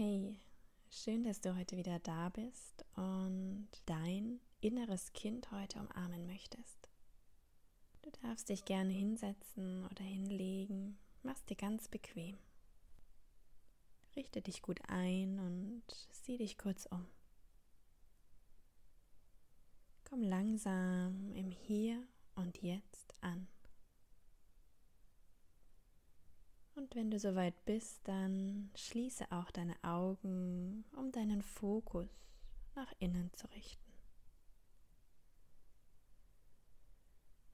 [0.00, 0.38] Hey,
[0.90, 6.88] schön, dass du heute wieder da bist und dein inneres Kind heute umarmen möchtest.
[8.02, 12.38] Du darfst dich gerne hinsetzen oder hinlegen, mach's dir ganz bequem.
[14.14, 15.82] Richte dich gut ein und
[16.12, 17.04] sieh dich kurz um.
[20.08, 22.00] Komm langsam im Hier
[22.36, 23.48] und Jetzt an.
[26.78, 32.08] Und wenn du soweit bist, dann schließe auch deine Augen, um deinen Fokus
[32.76, 33.92] nach innen zu richten.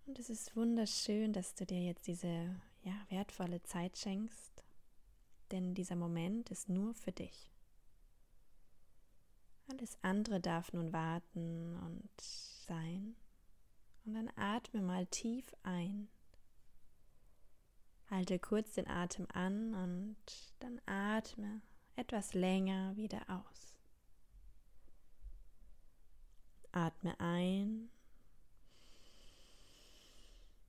[0.04, 4.62] Und es ist wunderschön, dass du dir jetzt diese ja, wertvolle Zeit schenkst,
[5.52, 7.50] denn dieser Moment ist nur für dich.
[9.68, 13.16] Alles andere darf nun warten und sein.
[14.04, 16.10] Und dann atme mal tief ein.
[18.14, 20.16] Halte kurz den Atem an und
[20.60, 21.60] dann atme
[21.96, 23.76] etwas länger wieder aus.
[26.70, 27.90] Atme ein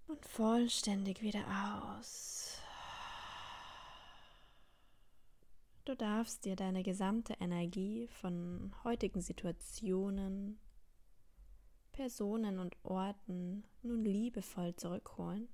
[0.07, 1.45] und vollständig wieder
[1.91, 2.57] aus.
[5.85, 10.57] Du darfst dir deine gesamte Energie von heutigen Situationen,
[11.91, 15.47] Personen und Orten nun liebevoll zurückholen.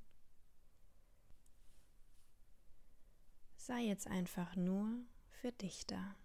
[3.63, 4.89] Sei jetzt einfach nur
[5.29, 6.15] für dich da.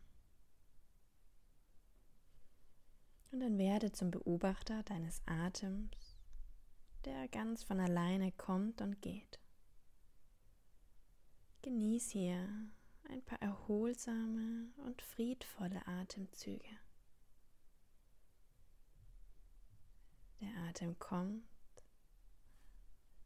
[3.30, 6.16] Und dann werde zum Beobachter deines Atems,
[7.04, 9.38] der ganz von alleine kommt und geht.
[11.60, 12.48] Genieß hier
[13.10, 16.78] ein paar erholsame und friedvolle Atemzüge.
[20.40, 21.44] Der Atem kommt,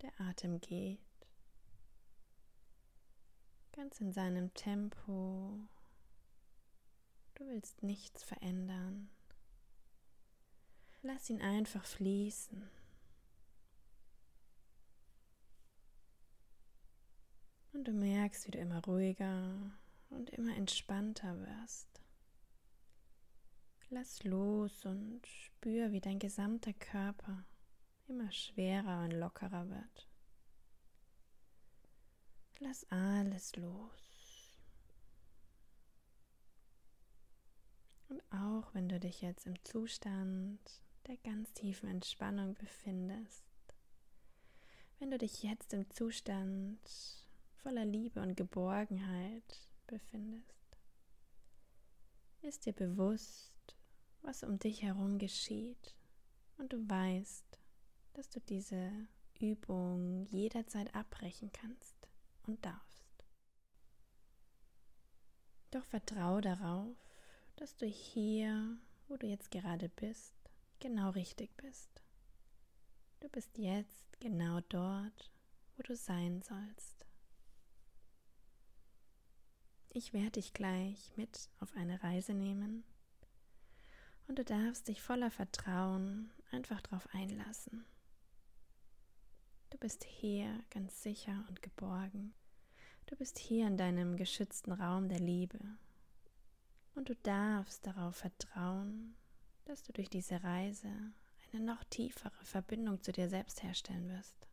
[0.03, 0.99] der Atem geht,
[3.73, 5.59] ganz in seinem Tempo.
[7.35, 9.09] Du willst nichts verändern.
[11.03, 12.69] Lass ihn einfach fließen.
[17.73, 19.73] Und du merkst, wie du immer ruhiger
[20.11, 21.89] und immer entspannter wirst.
[23.89, 27.45] Lass los und spür, wie dein gesamter Körper
[28.07, 30.10] immer schwerer und lockerer wird.
[32.63, 34.61] Lass alles los.
[38.11, 40.61] Und auch wenn du dich jetzt im Zustand
[41.07, 43.47] der ganz tiefen Entspannung befindest,
[44.99, 46.79] wenn du dich jetzt im Zustand
[47.63, 50.77] voller Liebe und Geborgenheit befindest,
[52.43, 53.75] ist dir bewusst,
[54.21, 55.97] was um dich herum geschieht
[56.59, 57.59] und du weißt,
[58.13, 58.93] dass du diese
[59.39, 62.10] Übung jederzeit abbrechen kannst
[62.51, 63.25] und darfst.
[65.71, 66.97] Doch vertraue darauf,
[67.57, 68.77] dass du hier,
[69.09, 70.35] wo du jetzt gerade bist,
[70.81, 72.03] genau richtig bist.
[73.21, 75.31] Du bist jetzt genau dort,
[75.77, 77.07] wo du sein sollst.
[79.91, 82.85] Ich werde dich gleich mit auf eine Reise nehmen
[84.27, 87.85] und du darfst dich voller Vertrauen einfach darauf einlassen.
[89.71, 92.35] Du bist hier ganz sicher und geborgen.
[93.07, 95.59] Du bist hier in deinem geschützten Raum der Liebe.
[96.95, 99.17] Und du darfst darauf vertrauen,
[99.65, 100.91] dass du durch diese Reise
[101.53, 104.49] eine noch tiefere Verbindung zu dir selbst herstellen wirst.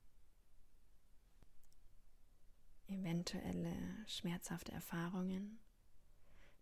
[2.88, 3.76] Eventuelle
[4.08, 5.60] schmerzhafte Erfahrungen,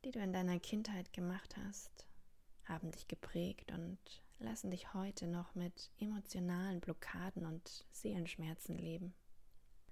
[0.03, 2.07] die du in deiner Kindheit gemacht hast,
[2.66, 4.00] haben dich geprägt und
[4.40, 9.13] lassen dich heute noch mit emotionalen Blockaden und Seelenschmerzen leben.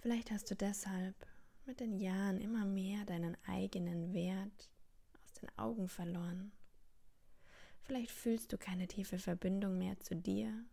[0.00, 1.14] Vielleicht hast du deshalb
[1.66, 4.70] mit den Jahren immer mehr deinen eigenen Wert
[5.22, 6.52] aus den Augen verloren.
[7.82, 10.64] Vielleicht fühlst du keine tiefe Verbindung mehr zu dir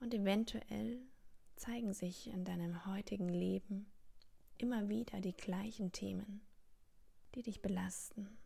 [0.00, 1.00] und eventuell
[1.56, 3.86] zeigen sich in deinem heutigen Leben
[4.58, 6.42] immer wieder die gleichen Themen,
[7.34, 8.38] die dich belasten.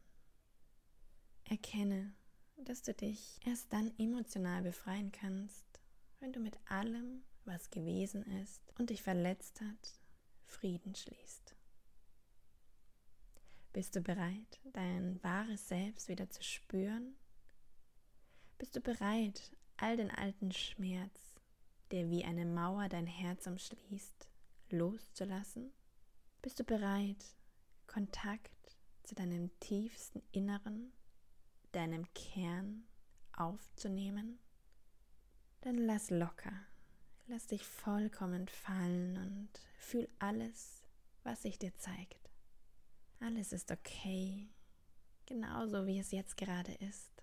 [1.45, 2.15] Erkenne,
[2.57, 5.67] dass du dich erst dann emotional befreien kannst,
[6.21, 10.00] wenn du mit allem, was gewesen ist und dich verletzt hat,
[10.51, 11.55] Frieden schließt.
[13.73, 17.17] Bist du bereit, dein wahres Selbst wieder zu spüren?
[18.59, 21.41] Bist du bereit, all den alten Schmerz,
[21.91, 24.29] der wie eine Mauer dein Herz umschließt,
[24.71, 25.73] loszulassen?
[26.43, 27.25] Bist du bereit,
[27.87, 30.93] Kontakt zu deinem tiefsten Inneren
[31.73, 32.85] deinem Kern
[33.33, 34.39] aufzunehmen,
[35.63, 36.53] dann lass locker,
[37.27, 40.85] lass dich vollkommen fallen und fühl alles,
[41.23, 42.31] was sich dir zeigt.
[43.21, 44.49] Alles ist okay,
[45.27, 47.23] genauso wie es jetzt gerade ist.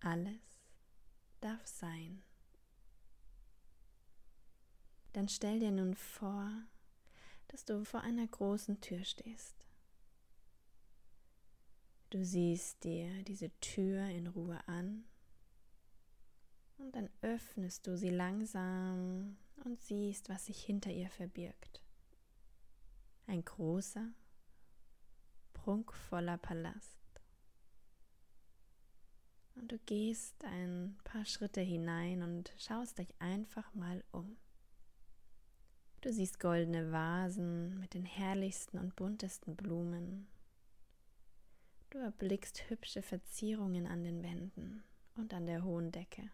[0.00, 0.40] Alles
[1.40, 2.22] darf sein.
[5.12, 6.50] Dann stell dir nun vor,
[7.48, 9.54] dass du vor einer großen Tür stehst.
[12.08, 15.04] Du siehst dir diese Tür in Ruhe an
[16.78, 21.82] und dann öffnest du sie langsam und siehst, was sich hinter ihr verbirgt.
[23.26, 24.08] Ein großer,
[25.52, 26.98] prunkvoller Palast.
[29.54, 34.36] Und du gehst ein paar Schritte hinein und schaust dich einfach mal um.
[36.00, 40.26] Du siehst goldene Vasen mit den herrlichsten und buntesten Blumen.
[41.90, 44.82] Du erblickst hübsche Verzierungen an den Wänden
[45.14, 46.28] und an der hohen Decke.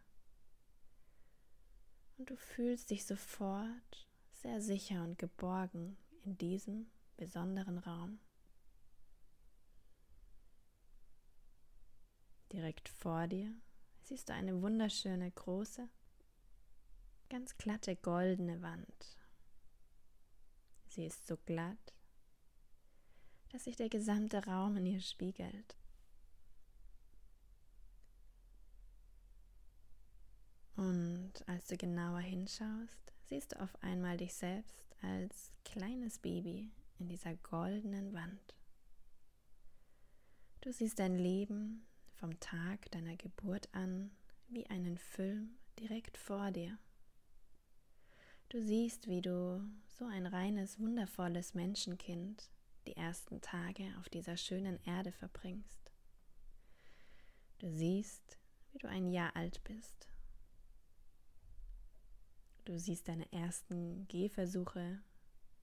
[2.18, 8.18] Und du fühlst dich sofort sehr sicher und geborgen in diesem besonderen Raum.
[12.52, 13.54] Direkt vor dir
[14.02, 15.88] siehst du eine wunderschöne große,
[17.28, 19.18] ganz glatte goldene Wand
[20.98, 21.94] Sie ist so glatt,
[23.52, 25.76] dass sich der gesamte Raum in ihr spiegelt.
[30.78, 36.70] Und als du genauer hinschaust, siehst du auf einmal dich selbst als kleines Baby
[37.00, 38.54] in dieser goldenen Wand.
[40.60, 41.84] Du siehst dein Leben
[42.14, 44.12] vom Tag deiner Geburt an
[44.46, 46.78] wie einen Film direkt vor dir.
[48.48, 49.60] Du siehst, wie du
[49.98, 52.52] so ein reines, wundervolles Menschenkind
[52.86, 55.90] die ersten Tage auf dieser schönen Erde verbringst.
[57.58, 58.38] Du siehst,
[58.70, 60.08] wie du ein Jahr alt bist.
[62.68, 65.00] Du siehst deine ersten Gehversuche,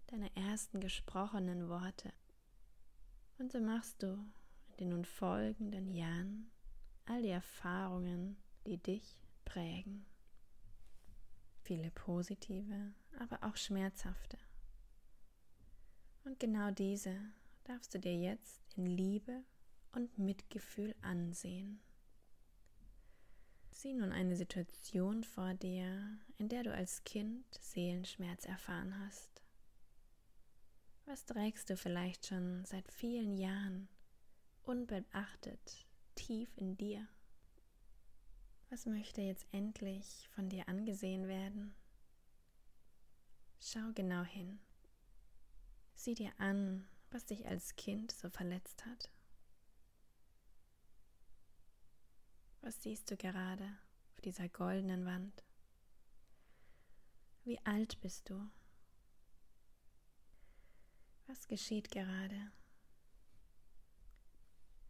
[0.08, 2.12] deine ersten gesprochenen Worte.
[3.38, 4.18] Und so machst du
[4.68, 6.50] in den nun folgenden Jahren
[7.06, 10.06] all die Erfahrungen, die dich prägen
[11.66, 14.38] viele positive, aber auch schmerzhafte.
[16.24, 17.16] Und genau diese
[17.64, 19.44] darfst du dir jetzt in Liebe
[19.92, 21.82] und Mitgefühl ansehen.
[23.78, 29.42] Sieh nun eine Situation vor dir, in der du als Kind Seelenschmerz erfahren hast.
[31.06, 33.90] Was trägst du vielleicht schon seit vielen Jahren
[34.64, 35.86] unbeachtet
[36.16, 37.06] tief in dir?
[38.70, 41.76] Was möchte jetzt endlich von dir angesehen werden?
[43.60, 44.58] Schau genau hin.
[45.96, 49.10] Sieh dir an, was dich als Kind so verletzt hat.
[52.66, 53.78] Was siehst du gerade
[54.10, 55.46] auf dieser goldenen Wand?
[57.44, 58.50] Wie alt bist du?
[61.28, 62.52] Was geschieht gerade?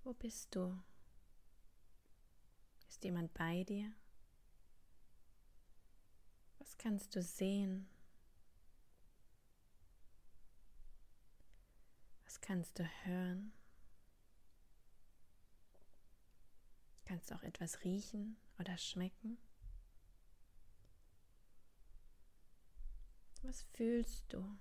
[0.05, 0.81] Wo bist du?
[2.87, 3.91] Ist jemand bei dir?
[6.59, 7.89] Was kannst du sehen?
[12.23, 13.51] Was kannst du hören?
[17.15, 19.37] Kannst auch etwas riechen oder schmecken?
[23.41, 24.57] Was fühlst du?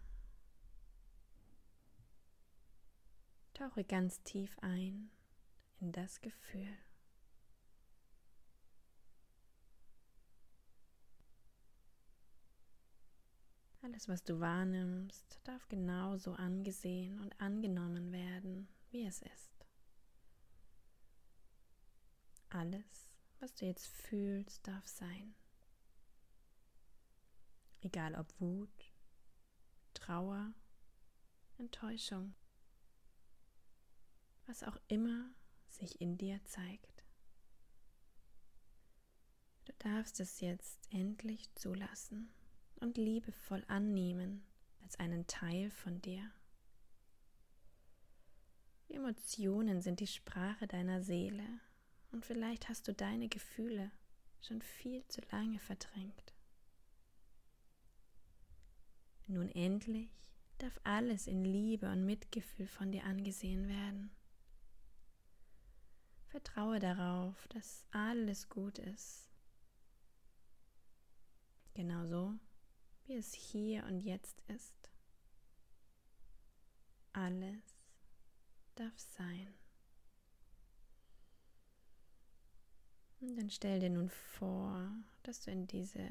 [3.55, 5.11] Tauche ganz tief ein
[5.81, 6.79] in das Gefühl.
[13.83, 19.54] Alles, was du wahrnimmst, darf genauso angesehen und angenommen werden, wie es ist.
[22.55, 25.35] Alles, was du jetzt fühlst, darf sein.
[27.81, 28.93] Egal ob Wut,
[29.93, 30.55] Trauer,
[31.59, 32.33] Enttäuschung,
[34.47, 35.35] was auch immer
[35.69, 37.05] sich in dir zeigt.
[39.65, 42.33] Du darfst es jetzt endlich zulassen
[42.77, 44.47] und liebevoll annehmen
[44.81, 46.31] als einen Teil von dir.
[48.89, 51.61] Die Emotionen sind die Sprache deiner Seele
[52.15, 53.91] und vielleicht hast du deine Gefühle
[54.41, 56.33] schon viel zu lange verdrängt.
[59.27, 60.11] Nun endlich
[60.59, 64.15] darf alles in Liebe und Mitgefühl von dir angesehen werden.
[66.29, 69.29] Vertraue darauf, dass alles gut ist.
[71.75, 72.39] Genauso
[73.07, 74.91] wie es hier und jetzt ist.
[77.13, 77.75] Alles
[78.77, 79.55] darf sein.
[83.37, 84.91] Dann stell dir nun vor,
[85.23, 86.07] dass du in diese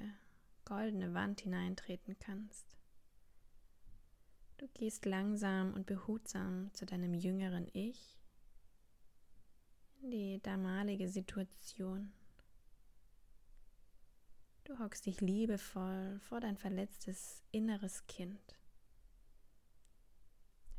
[0.65, 2.65] goldene Wand hineintreten kannst.
[4.57, 8.17] Du gehst langsam und behutsam zu deinem jüngeren Ich
[10.01, 12.11] die damalige Situation.
[14.65, 18.57] Du hockst dich liebevoll vor dein verletztes inneres Kind.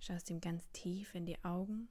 [0.01, 1.89] Schaust ihm ganz tief in die Augen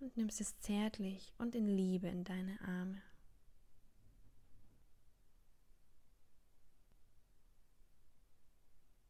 [0.00, 3.02] und nimmst es zärtlich und in Liebe in deine Arme.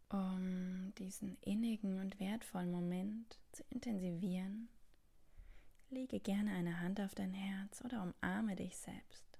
[0.09, 4.69] Um diesen innigen und wertvollen Moment zu intensivieren,
[5.91, 9.39] lege gerne eine Hand auf dein Herz oder umarme dich selbst.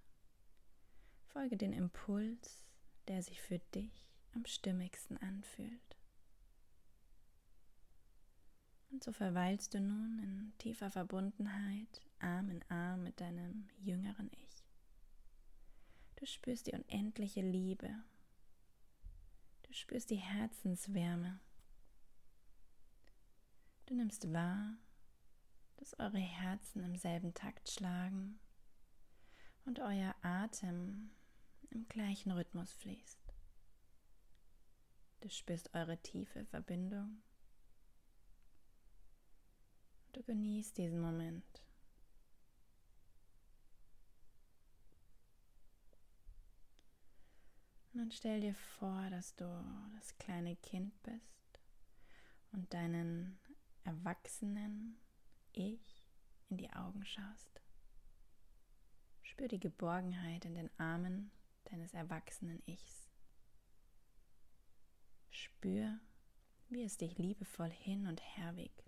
[1.29, 2.67] Folge den Impuls,
[3.09, 5.96] der sich für dich am stimmigsten anfühlt.
[8.91, 14.65] Und so verweilst du nun in tiefer Verbundenheit, Arm in Arm mit deinem jüngeren Ich.
[16.17, 17.91] Du spürst die unendliche Liebe
[19.67, 21.41] Du spürst die Herzenswärme.
[23.87, 24.77] Du nimmst wahr,
[25.77, 28.39] dass eure Herzen im selben Takt schlagen
[29.65, 31.11] und euer Atem
[31.71, 33.19] im gleichen Rhythmus fließt.
[35.21, 37.23] Du spürst eure tiefe Verbindung.
[40.17, 41.45] Du genießt diesen Moment.
[47.93, 49.45] Und dann stell dir vor, dass du
[49.95, 51.61] das kleine Kind bist
[52.53, 53.39] und deinen
[53.85, 54.99] erwachsenen
[55.53, 56.03] Ich
[56.49, 57.61] in die Augen schaust.
[59.21, 61.31] Spür die Geborgenheit in den Armen
[61.65, 63.11] deines erwachsenen Ichs.
[65.29, 66.01] Spür,
[66.71, 68.86] wie es dich liebevoll hin und her wiegt.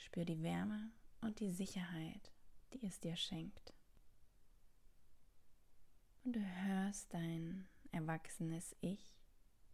[0.00, 0.90] Spür die Wärme
[1.20, 2.32] und die Sicherheit,
[2.72, 3.74] die es dir schenkt.
[6.24, 9.20] Und du hörst dein erwachsenes Ich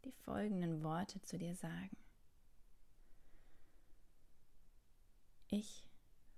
[0.04, 1.96] die folgenden Worte zu dir sagen.
[5.48, 5.84] Ich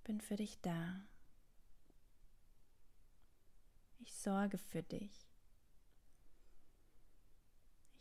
[0.04, 1.02] bin für dich da.
[3.98, 5.26] Ich sorge für dich.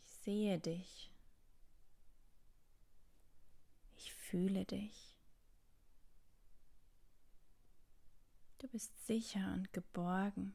[0.04, 1.12] Ich sehe dich.
[3.96, 5.07] Ich fühle dich.
[8.58, 10.52] Du bist sicher und geborgen.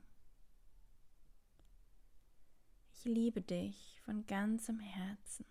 [2.92, 5.46] Ich liebe dich von ganzem Herzen.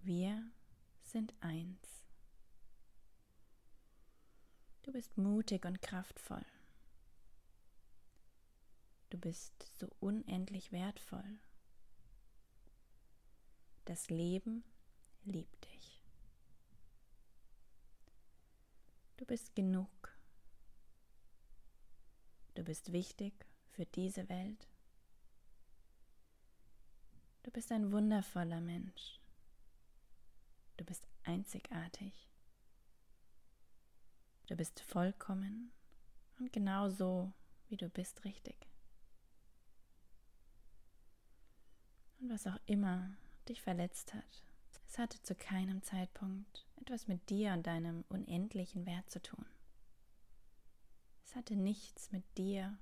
[0.00, 0.50] Wir
[1.02, 2.04] sind eins.
[4.82, 6.44] Du bist mutig und kraftvoll.
[9.10, 11.38] Du bist so unendlich wertvoll.
[13.84, 14.64] Das Leben
[15.24, 15.97] liebt dich.
[19.18, 19.90] Du bist genug.
[22.54, 23.34] Du bist wichtig
[23.70, 24.66] für diese Welt
[27.48, 29.18] Du bist ein wundervoller Mensch.
[30.76, 32.28] Du bist einzigartig.
[34.48, 35.72] Du bist vollkommen
[36.38, 37.32] und genau so,
[37.70, 38.54] wie du bist, richtig.
[42.20, 43.16] Und was auch immer
[43.48, 44.44] dich verletzt hat,
[44.88, 49.44] es hatte zu keinem Zeitpunkt etwas mit dir und deinem unendlichen Wert zu tun.
[51.24, 52.78] Es hatte nichts mit dir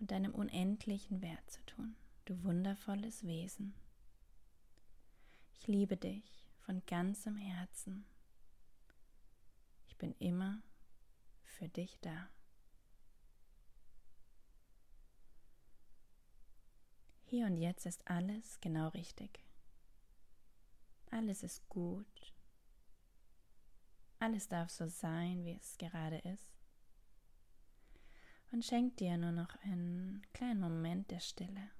[0.00, 3.74] und deinem unendlichen Wert zu tun, du wundervolles Wesen.
[5.52, 8.06] Ich liebe dich von ganzem Herzen.
[9.88, 10.62] Ich bin immer
[11.44, 12.28] für dich da.
[17.24, 19.45] Hier und jetzt ist alles genau richtig.
[21.10, 22.34] Alles ist gut.
[24.18, 26.52] Alles darf so sein, wie es gerade ist.
[28.52, 31.70] Und schenk dir nur noch einen kleinen Moment der Stille.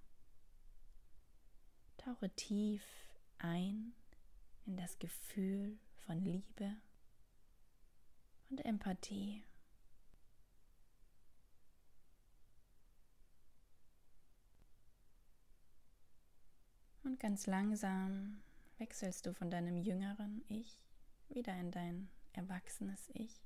[1.96, 2.82] Tauche tief
[3.38, 3.94] ein
[4.66, 6.76] in das Gefühl von Liebe
[8.50, 9.44] und Empathie.
[17.02, 18.42] Und ganz langsam
[18.78, 20.78] wechselst du von deinem jüngeren Ich
[21.28, 23.40] wieder in dein erwachsenes Ich.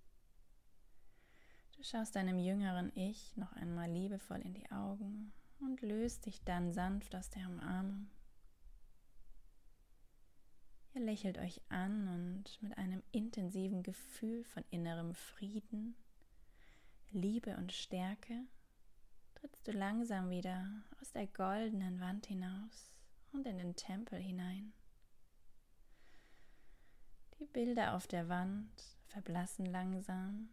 [1.77, 6.73] Du schaust deinem jüngeren Ich noch einmal liebevoll in die Augen und löst dich dann
[6.73, 8.11] sanft aus der Umarmung.
[10.93, 15.95] Ihr lächelt euch an und mit einem intensiven Gefühl von innerem Frieden,
[17.13, 18.45] Liebe und Stärke
[19.35, 20.69] trittst du langsam wieder
[21.01, 22.93] aus der goldenen Wand hinaus
[23.33, 24.73] und in den Tempel hinein.
[27.41, 28.71] Die Bilder auf der Wand
[29.07, 30.51] verblassen langsam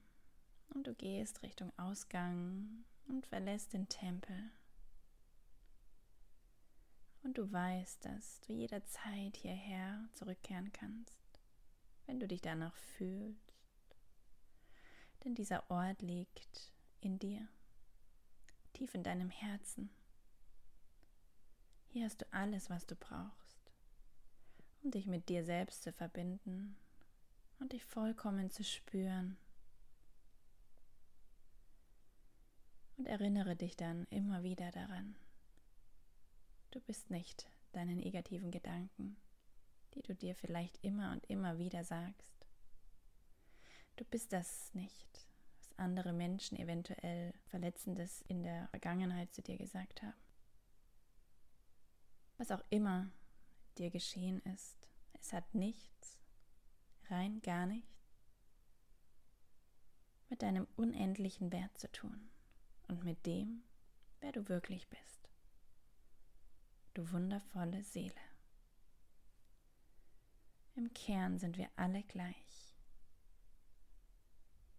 [0.70, 4.52] und du gehst Richtung Ausgang und verlässt den Tempel.
[7.24, 11.42] Und du weißt, dass du jederzeit hierher zurückkehren kannst,
[12.06, 13.54] wenn du dich danach fühlst.
[15.26, 17.50] Denn dieser Ort liegt in dir,
[18.72, 19.90] tief in deinem Herzen.
[21.90, 23.47] Hier hast du alles, was du brauchst,
[24.88, 26.78] um dich mit dir selbst zu verbinden
[27.60, 29.36] und dich vollkommen zu spüren.
[32.96, 35.18] Und erinnere dich dann immer wieder daran.
[36.72, 39.18] Du bist nicht deine negativen Gedanken,
[39.94, 42.48] die du dir vielleicht immer und immer wieder sagst.
[43.98, 45.28] Du bist das nicht,
[45.58, 50.16] was andere Menschen eventuell Verletzendes in der Vergangenheit zu dir gesagt haben.
[52.38, 53.12] Was auch immer
[53.78, 56.20] dir geschehen ist, es hat nichts,
[57.10, 57.98] rein gar nichts,
[60.30, 62.30] mit deinem unendlichen Wert zu tun
[62.88, 63.64] und mit dem,
[64.20, 65.30] wer du wirklich bist.
[66.94, 68.14] Du wundervolle Seele.
[70.76, 72.76] Im Kern sind wir alle gleich,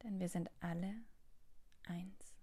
[0.02, 0.94] denn wir sind alle
[1.84, 2.34] eins.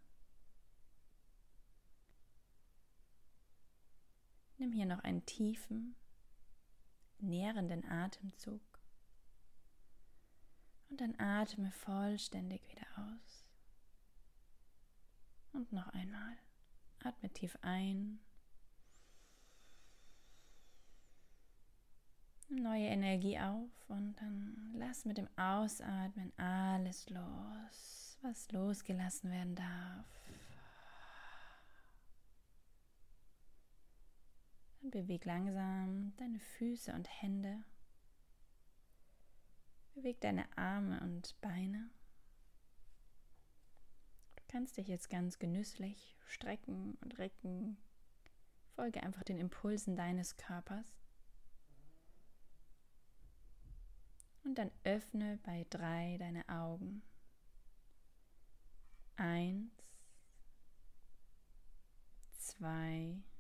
[4.58, 5.96] Nimm hier noch einen tiefen,
[7.26, 8.62] nährenden Atemzug
[10.90, 13.46] und dann atme vollständig wieder aus.
[15.54, 16.38] Und noch einmal.
[17.04, 18.20] Atme tief ein.
[22.50, 30.06] Neue Energie auf und dann lass mit dem Ausatmen alles los, was losgelassen werden darf.
[34.86, 37.64] Dann beweg langsam deine Füße und Hände.
[39.96, 41.90] Beweg deine Arme und Beine.
[44.36, 47.78] Du kannst dich jetzt ganz genüsslich strecken und recken.
[48.76, 50.94] Folge einfach den Impulsen deines Körpers.
[54.44, 57.02] Und dann öffne bei drei deine Augen.
[59.16, 59.72] Eins,
[62.38, 63.35] zwei, drei.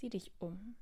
[0.00, 0.76] Sieh dich um.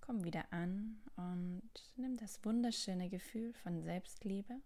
[0.00, 4.60] Komm wieder an und nimm das wunderschöne Gefühl von Selbstliebe,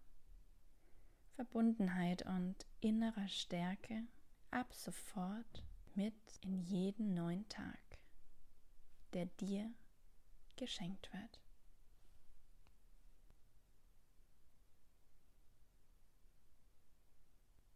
[1.35, 4.05] Verbundenheit und innerer Stärke
[4.51, 5.65] ab sofort
[5.95, 7.99] mit in jeden neuen Tag,
[9.13, 9.71] der dir
[10.57, 11.41] geschenkt wird.